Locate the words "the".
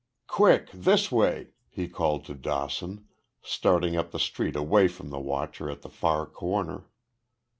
4.09-4.17, 5.11-5.19, 5.83-5.89